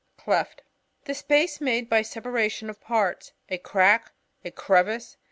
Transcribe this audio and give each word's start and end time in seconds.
Cleft.— 0.17 0.63
A 1.07 1.13
space 1.13 1.61
made 1.61 1.87
by 1.87 1.99
the 1.99 2.05
sepa 2.07 2.33
ration 2.33 2.71
of 2.71 2.81
parts; 2.81 3.33
a 3.49 3.59
crack; 3.59 4.13
a 4.43 4.49
crevice. 4.49 5.15